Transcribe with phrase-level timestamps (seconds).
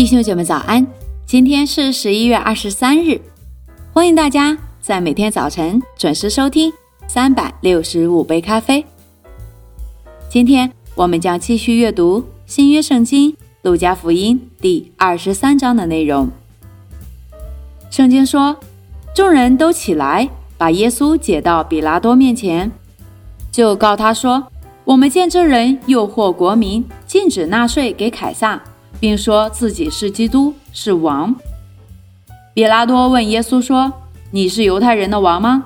[0.00, 0.86] 弟兄姐妹早安，
[1.26, 3.20] 今天是十一月二十三日，
[3.92, 6.72] 欢迎大家在每天早晨准时收听
[7.06, 8.82] 三百六十五杯咖啡。
[10.30, 16.30] 今天我们将继续阅读新约圣经路加福音第二十三章的内容。
[17.90, 18.56] 圣经说，
[19.14, 22.72] 众人都起来，把耶稣解到比拉多面前，
[23.52, 24.46] 就告他说
[24.84, 28.58] ：“我们见这人诱惑国民，禁止纳税给凯撒。”
[29.00, 31.34] 并说自己是基督，是王。
[32.52, 33.90] 比拉多问耶稣说
[34.30, 35.64] ：“你是犹太人的王吗？”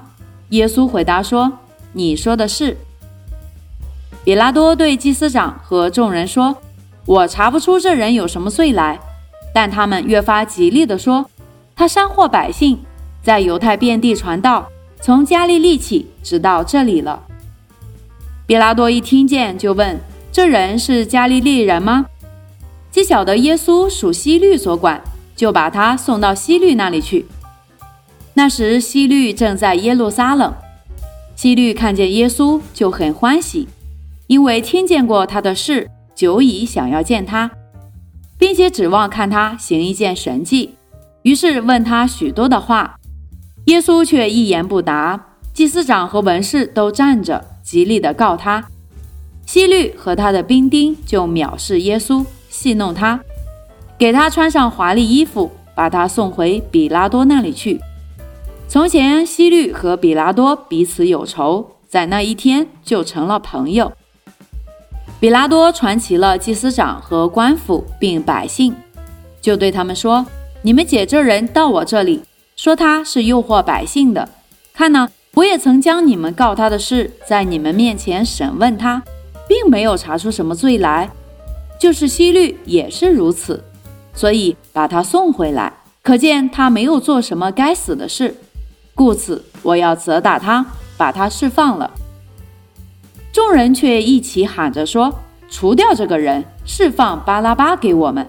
[0.50, 1.52] 耶稣回答说
[1.92, 2.76] ：“你说的是。”
[4.24, 6.56] 比拉多对祭司长和众人说
[7.04, 8.98] ：“我查不出这人有什么罪来。”
[9.52, 11.28] 但他们越发极力地说
[11.74, 12.78] ：“他煽惑百姓，
[13.22, 14.68] 在犹太遍地传道，
[15.00, 17.22] 从加利利起，直到这里了。”
[18.46, 19.98] 比拉多一听见，就问
[20.30, 22.06] ：“这人是加利利人吗？”
[22.95, 25.03] 既晓得耶稣属西律所管，
[25.34, 27.27] 就把他送到西律那里去。
[28.34, 30.55] 那时西律正在耶路撒冷，
[31.34, 33.67] 西律看见耶稣就很欢喜，
[34.28, 37.50] 因为听见过他的事，久已想要见他，
[38.39, 40.77] 并且指望看他行一件神迹，
[41.22, 43.00] 于是问他许多的话。
[43.65, 45.31] 耶稣却一言不答。
[45.53, 48.65] 祭司长和文士都站着，极力的告他。
[49.45, 52.25] 西律和他的兵丁就藐视耶稣。
[52.55, 53.19] 戏弄他，
[53.98, 57.80] 给他穿上华丽衣服，把他送回比拉多那里去。
[58.69, 63.92] 从前西律和比拉多彼此有仇，在那一天就成了朋友。
[65.19, 68.72] 比拉多传齐了祭司长和官府，并百姓，
[69.41, 70.25] 就对他们说
[70.62, 72.22] ：“你们解这人到我这里，
[72.55, 74.28] 说他是诱惑百姓的。
[74.72, 79.02] 看呢，我也曾将你们告他的事在你们面前审问他，
[79.48, 81.10] 并没有查出什么罪来。”
[81.78, 83.62] 就是西律也是如此，
[84.15, 85.72] 所以把他送回来，
[86.03, 88.34] 可见他没有做什么该死的事，
[88.94, 90.65] 故此我要责打他，
[90.97, 91.91] 把他释放了。
[93.32, 95.12] 众人却一起喊着说
[95.50, 98.27] ：“除掉这个人，释放巴拉巴给我们。”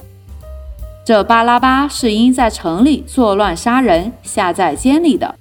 [1.06, 5.36] 这巴拉巴是因在城里作乱杀人，下在监里的。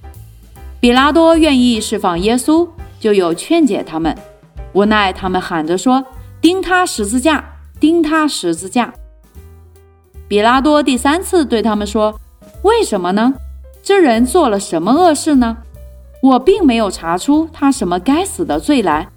[0.79, 2.69] 比拉多愿意释放耶稣，
[3.01, 4.15] 就有劝解他们，
[4.75, 6.05] 无奈他们喊着说
[6.43, 7.43] ：“钉他十字架。”
[7.85, 8.95] 钉他十字架。
[10.27, 12.19] 比拉多第三次对他们说
[12.65, 13.35] ：“为什么呢？
[13.83, 15.59] 这人做了什么恶事呢？
[16.23, 19.09] 我并没有查出他什么该死的罪来，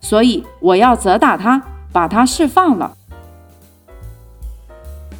[0.00, 1.60] 所以我要责打他，
[1.92, 2.96] 把他释放了。”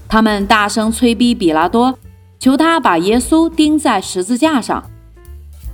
[0.08, 1.98] 他们大声催逼比拉多，
[2.38, 4.84] 求他把耶稣钉在十字架上。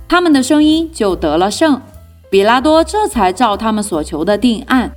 [0.07, 1.79] 他们的声音就得了胜，
[2.31, 4.91] 比拉多这才照他们所求的定案。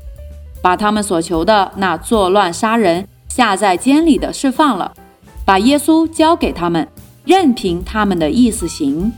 [0.64, 4.94] 把他们所求的那作乱杀人下在监里的释放了，
[5.44, 6.88] 把耶稣交给他们，
[7.26, 9.12] 任凭他们的意思行。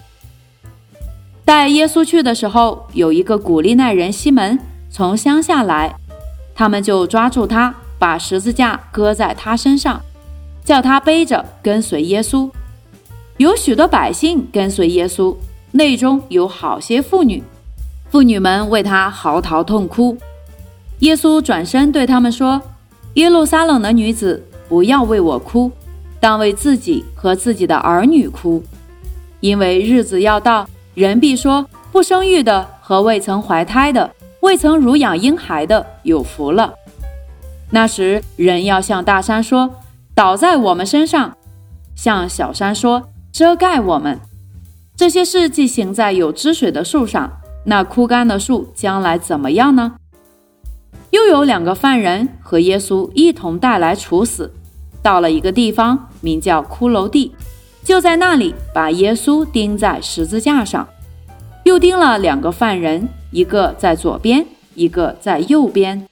[1.45, 4.59] 带耶稣去的时候，有一个古利奈人西门
[4.91, 5.95] 从乡下来，
[6.53, 10.01] 他们就抓住他，把十字架搁在他身上，
[10.65, 12.51] 叫他背着跟随耶稣。
[13.37, 15.37] 有许多百姓跟随耶稣，
[15.71, 17.41] 内中有好些妇女，
[18.11, 20.19] 妇女们为他嚎啕痛哭。
[21.01, 22.61] 耶稣转身对他们说
[23.15, 25.71] ：“耶路撒冷的女子，不要为我哭，
[26.19, 28.63] 当为自己和自己的儿女哭，
[29.41, 36.73] 因为日子要到，人必说：不生育的和未曾怀胎的、未曾乳养婴孩的有福了。
[37.71, 39.69] 那时，人要向大山说：
[40.15, 41.31] 倒在我们身上；
[41.95, 44.19] 向小山说：遮盖我们。
[44.97, 47.31] 这些事既行在有汁水的树上，
[47.67, 49.97] 那枯干的树将来怎么样呢？”
[51.11, 54.53] 又有两个犯人和耶稣一同带来处死，
[55.03, 57.33] 到了一个地方，名叫骷髅地，
[57.85, 60.87] 就在那里把耶稣钉在十字架上，
[61.65, 64.45] 又钉了两个犯人，一个在左边，
[64.75, 66.07] 一个在右边。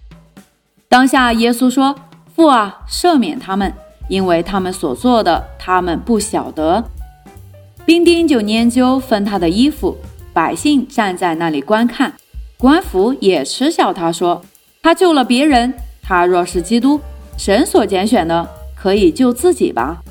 [0.89, 1.95] 当下耶稣说
[2.35, 3.75] ：“父啊，赦免他们，
[4.09, 6.85] 因为他们所做的，他们不晓得。”
[7.85, 9.97] 兵丁就研究分他的衣服，
[10.33, 12.15] 百姓站在那里观看，
[12.57, 14.41] 官府也嗤笑他说。
[14.85, 15.73] 他救了别人，
[16.03, 17.01] 他若是基督，
[17.39, 18.47] 神所拣选的，
[18.77, 20.03] 可以救自己吧。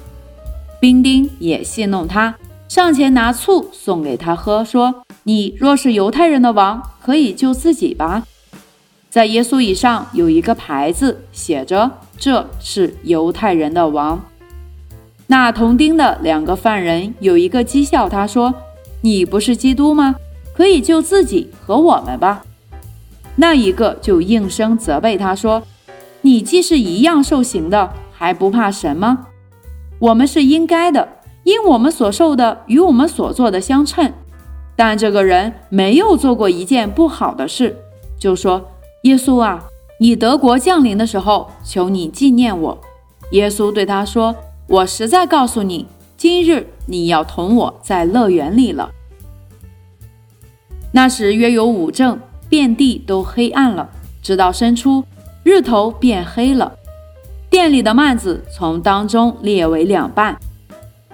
[0.81, 2.33] 兵丁也戏弄他，
[2.67, 8.23] 上前拿醋送给他喝，说：“你若是犹太人的王，可以救自己吧。”
[9.11, 14.19] 在耶稣以上有一个牌子，写着：“这是犹太人的王。”
[15.27, 18.51] 那同钉的两个犯人有一个讥笑他说
[19.01, 20.15] ：“你不是基督吗？
[20.55, 22.43] 可以救自己和我们吧。”
[23.35, 25.63] 那一个就应声责备他说
[26.21, 29.27] ：“你既是一样受刑的，还不怕神吗？
[29.99, 31.07] 我们是应该的，
[31.43, 34.11] 因我们所受的与我们所做的相称。
[34.75, 37.75] 但这个人没有做过一件不好的事，
[38.19, 38.69] 就说
[39.03, 39.63] ：“耶稣啊，
[39.99, 42.77] 你德国降临的时候，求你纪念我。”
[43.31, 44.35] 耶稣对他说
[44.67, 45.87] ：“我实在告诉你，
[46.17, 48.91] 今日你要同我在乐园里了。”
[50.91, 52.19] 那时约有五正，
[52.53, 53.89] 遍地都黑暗了，
[54.21, 55.03] 直到伸出，
[55.41, 56.71] 日头变黑了。
[57.49, 60.37] 店里的幔子从当中裂为两半。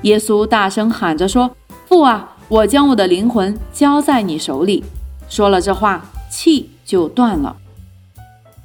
[0.01, 1.49] 耶稣大声喊着说
[1.87, 4.83] ：“父啊，我将我的灵魂交在你手里。”
[5.29, 7.55] 说了这话，气就断了。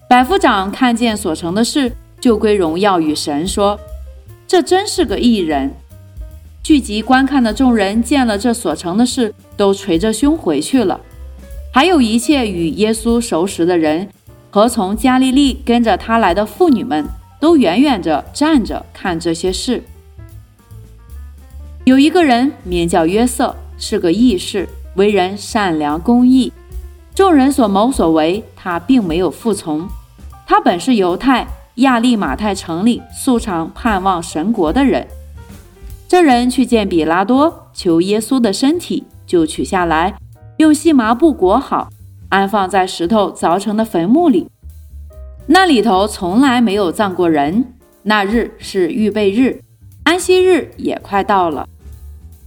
[0.09, 3.79] 百夫长看见所成的事，就归荣耀与神，说
[4.49, 5.73] ：“这真是个异人。”
[6.65, 11.01] 聚集观看的众人见了这所成的事，都捶着胸回去了。
[11.75, 14.09] 还有一切与耶稣熟识的人
[14.49, 17.05] 和从加利利跟着他来的妇女们。
[17.41, 19.85] 都远远着站着看这些事。
[21.85, 26.51] 有一个人名叫约瑟，是个义士，为人善良公义。
[27.15, 29.87] 众人所谋所为，他并没有服从。
[30.47, 35.07] 他本是犹太亚利马太城里素常盼望神国的人。
[36.09, 40.15] 这人去见比拉多，求耶稣的身体，就取下来，
[40.59, 41.89] 用细麻布裹好，
[42.29, 44.49] 安放在石头凿成的坟墓里。
[45.47, 47.73] 那里头从来没有葬过人。
[48.05, 49.63] 那日是预备日，
[50.05, 51.67] 安息日也快到了。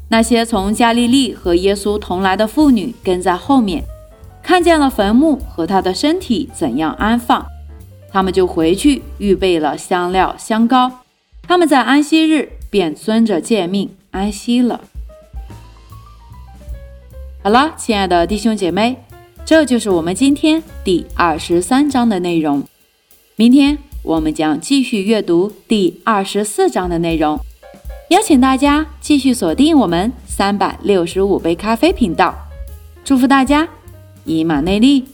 [0.09, 3.83] 那些从加利利和耶稣同来的妇女跟在后面，
[4.41, 7.45] 看见了坟墓和他的身体怎样安放，
[8.09, 10.91] 他们就回去预备了香料香膏。
[11.41, 14.81] 他们在安息日便遵着诫命安息了。
[17.47, 18.97] 好了，亲爱的弟兄姐妹，
[19.45, 22.61] 这就是我们今天第二十三章的内容。
[23.37, 27.39] 明天我们将继续阅读第二十四章的内容，
[28.09, 32.35] 邀请大家继续锁定我们三百六十五杯咖啡频道。
[33.05, 33.65] 祝福大家，
[34.25, 35.05] 以马内利。